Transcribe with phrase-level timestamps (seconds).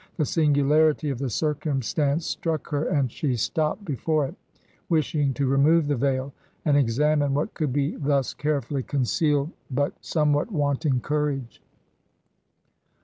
[0.17, 4.33] The singularity of the circumstance struck her and she stopped before it,
[4.89, 6.33] wishing to remove the veil,
[6.65, 11.61] and examine what could be thus carefully concealed, but somewhat wanting courage.